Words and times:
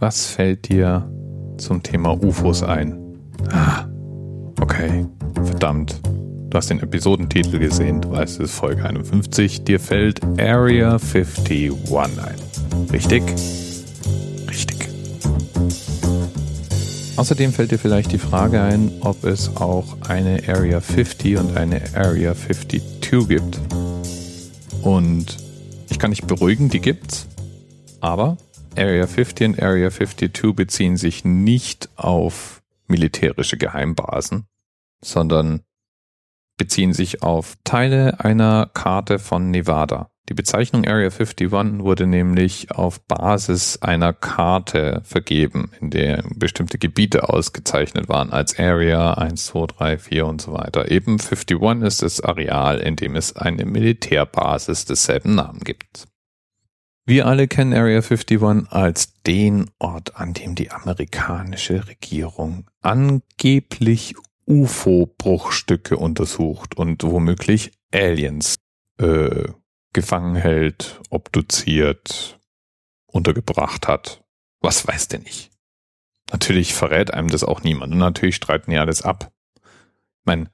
Was 0.00 0.26
fällt 0.26 0.68
dir 0.68 1.10
zum 1.56 1.82
Thema 1.82 2.12
UFOs 2.22 2.62
ein? 2.62 2.96
Ah, 3.50 3.84
okay, 4.60 5.04
verdammt. 5.34 6.00
Du 6.04 6.56
hast 6.56 6.70
den 6.70 6.78
Episodentitel 6.78 7.58
gesehen, 7.58 8.00
du 8.00 8.12
weißt, 8.12 8.38
es 8.38 8.50
ist 8.50 8.54
Folge 8.54 8.84
51. 8.84 9.64
Dir 9.64 9.80
fällt 9.80 10.22
Area 10.38 10.92
51 10.92 11.72
ein. 12.00 12.36
Richtig? 12.92 13.24
Richtig. 14.48 14.88
Außerdem 17.16 17.52
fällt 17.52 17.72
dir 17.72 17.78
vielleicht 17.78 18.12
die 18.12 18.18
Frage 18.18 18.62
ein, 18.62 18.92
ob 19.00 19.24
es 19.24 19.56
auch 19.56 19.96
eine 20.08 20.40
Area 20.46 20.80
50 20.80 21.38
und 21.38 21.56
eine 21.56 21.82
Area 21.96 22.36
52 22.36 22.82
gibt. 23.26 23.58
Und 24.82 25.36
ich 25.90 25.98
kann 25.98 26.12
dich 26.12 26.22
beruhigen, 26.22 26.68
die 26.68 26.80
gibt's. 26.80 27.26
Aber 28.00 28.36
Area 28.78 29.06
50 29.06 29.48
und 29.48 29.62
Area 29.62 29.90
52 29.90 30.54
beziehen 30.54 30.96
sich 30.96 31.24
nicht 31.24 31.88
auf 31.96 32.62
militärische 32.86 33.56
Geheimbasen, 33.56 34.46
sondern 35.02 35.62
beziehen 36.56 36.92
sich 36.92 37.22
auf 37.22 37.54
Teile 37.64 38.20
einer 38.20 38.70
Karte 38.72 39.18
von 39.18 39.50
Nevada. 39.50 40.10
Die 40.28 40.34
Bezeichnung 40.34 40.86
Area 40.86 41.08
51 41.08 41.50
wurde 41.80 42.06
nämlich 42.06 42.70
auf 42.70 43.00
Basis 43.06 43.80
einer 43.80 44.12
Karte 44.12 45.00
vergeben, 45.04 45.70
in 45.80 45.88
der 45.88 46.22
bestimmte 46.34 46.76
Gebiete 46.76 47.30
ausgezeichnet 47.30 48.10
waren 48.10 48.30
als 48.30 48.58
Area 48.58 49.14
1, 49.14 49.46
2, 49.46 49.66
3, 49.66 49.98
4 49.98 50.26
und 50.26 50.42
so 50.42 50.52
weiter. 50.52 50.90
Eben 50.90 51.18
51 51.18 51.82
ist 51.82 52.02
das 52.02 52.20
Areal, 52.20 52.78
in 52.78 52.96
dem 52.96 53.16
es 53.16 53.36
eine 53.36 53.64
Militärbasis 53.64 54.84
desselben 54.84 55.34
Namen 55.34 55.60
gibt. 55.60 56.06
Wir 57.08 57.24
alle 57.24 57.48
kennen 57.48 57.72
Area 57.72 58.02
51 58.02 58.70
als 58.70 59.14
den 59.22 59.70
Ort, 59.78 60.16
an 60.16 60.34
dem 60.34 60.54
die 60.54 60.70
amerikanische 60.70 61.88
Regierung 61.88 62.66
angeblich 62.82 64.14
UFO-Bruchstücke 64.46 65.96
untersucht 65.96 66.76
und 66.76 67.02
womöglich 67.02 67.72
Aliens 67.94 68.56
äh, 68.98 69.48
gefangen 69.94 70.36
hält, 70.36 71.00
obduziert, 71.08 72.38
untergebracht 73.06 73.88
hat. 73.88 74.22
Was 74.60 74.86
weiß 74.86 75.08
denn 75.08 75.22
ich? 75.24 75.50
Natürlich 76.30 76.74
verrät 76.74 77.14
einem 77.14 77.28
das 77.28 77.42
auch 77.42 77.62
niemand 77.62 77.94
und 77.94 78.00
natürlich 78.00 78.36
streiten 78.36 78.70
die 78.70 78.76
alles 78.76 79.00
ab. 79.00 79.32
Ich 79.56 80.26
meine, 80.26 80.50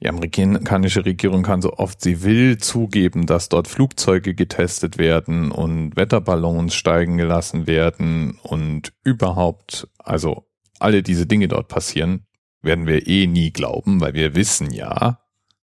die 0.00 0.08
amerikanische 0.08 1.04
Regierung 1.04 1.42
kann 1.42 1.62
so 1.62 1.72
oft 1.72 2.00
sie 2.00 2.22
will 2.22 2.58
zugeben, 2.58 3.26
dass 3.26 3.48
dort 3.48 3.66
Flugzeuge 3.66 4.34
getestet 4.34 4.96
werden 4.98 5.50
und 5.50 5.96
Wetterballons 5.96 6.74
steigen 6.74 7.16
gelassen 7.16 7.66
werden 7.66 8.38
und 8.42 8.92
überhaupt, 9.02 9.88
also 9.98 10.46
alle 10.78 11.02
diese 11.02 11.26
Dinge 11.26 11.48
dort 11.48 11.68
passieren 11.68 12.26
werden 12.62 12.86
wir 12.86 13.06
eh 13.06 13.26
nie 13.26 13.52
glauben, 13.52 14.00
weil 14.00 14.14
wir 14.14 14.34
wissen 14.34 14.72
ja, 14.72 15.20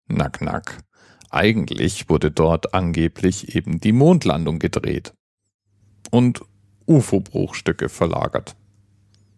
nack, 0.07 0.41
nack, 0.41 0.79
eigentlich 1.31 2.09
wurde 2.09 2.31
dort 2.31 2.75
angeblich 2.75 3.55
eben 3.55 3.81
die 3.81 3.93
Mondlandung 3.93 4.59
gedreht 4.59 5.13
und 6.11 6.41
UFO-Bruchstücke 6.87 7.89
verlagert. 7.89 8.57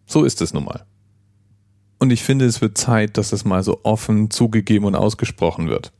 So 0.05 0.23
ist 0.23 0.41
es 0.41 0.53
nun 0.53 0.65
mal. 0.65 0.85
Und 2.01 2.09
ich 2.09 2.23
finde, 2.23 2.45
es 2.45 2.61
wird 2.61 2.79
Zeit, 2.79 3.19
dass 3.19 3.31
es 3.31 3.45
mal 3.45 3.61
so 3.61 3.81
offen 3.83 4.31
zugegeben 4.31 4.85
und 4.85 4.95
ausgesprochen 4.95 5.69
wird. 5.69 5.93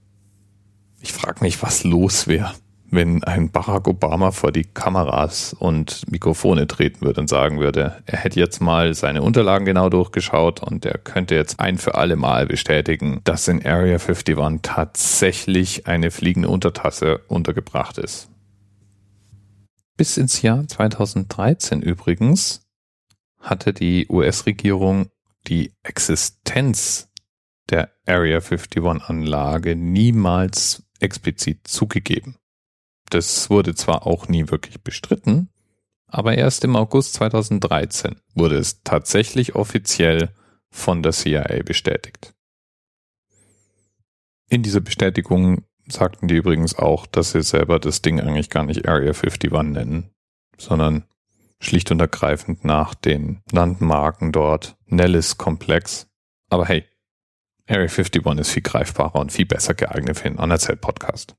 Ich 1.00 1.14
frage 1.14 1.42
mich, 1.42 1.62
was 1.62 1.84
los 1.84 2.26
wäre, 2.26 2.54
wenn 2.90 3.24
ein 3.24 3.52
Barack 3.52 3.88
Obama 3.88 4.32
vor 4.32 4.52
die 4.52 4.64
Kameras 4.64 5.54
und 5.54 6.12
Mikrofone 6.12 6.66
treten 6.66 7.06
würde 7.06 7.22
und 7.22 7.28
sagen 7.28 7.60
würde, 7.60 8.02
er 8.08 8.18
hätte 8.18 8.40
jetzt 8.40 8.62
mal 8.62 8.96
seine 8.96 9.22
Unterlagen 9.22 9.64
genau 9.64 9.90
durchgeschaut 9.90 10.64
und 10.64 10.88
er 10.88 10.98
könnte 10.98 11.36
jetzt 11.36 11.60
ein 11.60 11.78
für 11.78 11.94
alle 11.94 12.16
Mal 12.16 12.48
bestätigen, 12.48 13.22
dass 13.24 13.48
in 13.48 13.64
Area 13.64 14.00
51 14.00 14.36
tatsächlich 14.64 15.86
eine 15.86 16.10
fliegende 16.10 16.50
Untertasse 16.50 17.20
untergebracht 17.28 18.00
ist. 18.00 18.28
Bis 19.98 20.18
ins 20.18 20.42
Jahr 20.42 20.68
2013 20.68 21.84
übrigens 21.84 22.64
hatte 23.40 23.72
die 23.72 24.08
US-Regierung 24.10 25.12
die 25.48 25.74
Existenz 25.84 27.10
der 27.70 27.92
Area 28.06 28.40
51 28.40 28.84
Anlage 29.10 29.76
niemals 29.76 30.84
explizit 31.00 31.68
zugegeben. 31.68 32.38
Das 33.10 33.50
wurde 33.50 33.76
zwar 33.76 34.06
auch 34.06 34.28
nie 34.28 34.50
wirklich 34.50 34.82
bestritten, 34.82 35.50
aber 36.08 36.38
erst 36.38 36.64
im 36.64 36.76
August 36.76 37.14
2013 37.16 38.18
wurde 38.36 38.58
es 38.58 38.84
tatsächlich 38.84 39.56
offiziell 39.56 40.34
von 40.70 41.04
der 41.04 41.12
CIA 41.12 41.64
bestätigt. 41.64 42.34
In 44.50 44.64
dieser 44.64 44.82
Bestätigung 44.82 45.66
sagten 45.88 46.28
die 46.28 46.36
übrigens 46.36 46.76
auch, 46.76 47.06
dass 47.06 47.32
sie 47.32 47.42
selber 47.42 47.80
das 47.80 48.02
Ding 48.02 48.20
eigentlich 48.20 48.50
gar 48.50 48.64
nicht 48.64 48.88
Area 48.88 49.14
51 49.14 49.52
nennen, 49.64 50.12
sondern 50.58 51.06
schlicht 51.60 51.92
und 51.92 52.00
ergreifend 52.00 52.66
nach 52.66 52.96
den 52.96 53.42
Landmarken 53.52 54.32
dort 54.32 54.78
Nellis 54.92 55.38
Komplex. 55.38 56.08
Aber 56.50 56.66
hey, 56.66 56.86
Area 57.68 57.88
51 57.88 58.40
ist 58.40 58.52
viel 58.52 58.62
greifbarer 58.62 59.20
und 59.20 59.32
viel 59.32 59.46
besser 59.46 59.74
geeignet 59.74 60.18
für 60.18 60.26
einen 60.26 60.40
Anerzählt-Podcast. 60.40 61.36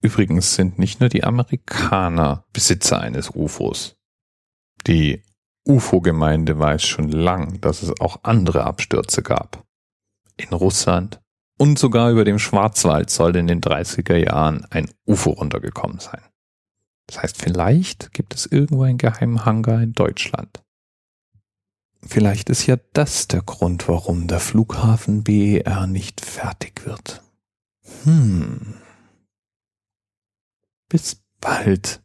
Übrigens 0.00 0.54
sind 0.54 0.78
nicht 0.78 1.00
nur 1.00 1.08
die 1.08 1.24
Amerikaner 1.24 2.44
Besitzer 2.52 3.00
eines 3.00 3.30
UFOs. 3.34 3.96
Die 4.86 5.22
UFO-Gemeinde 5.66 6.58
weiß 6.58 6.84
schon 6.84 7.08
lang, 7.08 7.60
dass 7.60 7.82
es 7.82 8.00
auch 8.00 8.20
andere 8.22 8.64
Abstürze 8.64 9.22
gab. 9.22 9.64
In 10.36 10.50
Russland 10.50 11.20
und 11.58 11.78
sogar 11.78 12.10
über 12.10 12.24
dem 12.24 12.38
Schwarzwald 12.38 13.10
soll 13.10 13.34
in 13.36 13.48
den 13.48 13.60
30er 13.60 14.16
Jahren 14.16 14.64
ein 14.70 14.88
UFO 15.06 15.30
runtergekommen 15.30 15.98
sein. 15.98 16.22
Das 17.06 17.22
heißt, 17.22 17.42
vielleicht 17.42 18.12
gibt 18.12 18.34
es 18.34 18.46
irgendwo 18.46 18.84
einen 18.84 18.98
geheimen 18.98 19.44
Hangar 19.44 19.82
in 19.82 19.94
Deutschland. 19.94 20.62
Vielleicht 22.02 22.48
ist 22.48 22.66
ja 22.66 22.76
das 22.92 23.28
der 23.28 23.42
Grund, 23.42 23.88
warum 23.88 24.28
der 24.28 24.40
Flughafen 24.40 25.24
BER 25.24 25.86
nicht 25.86 26.20
fertig 26.20 26.86
wird. 26.86 27.22
Hm. 28.04 28.74
Bis 30.88 31.22
bald. 31.40 32.02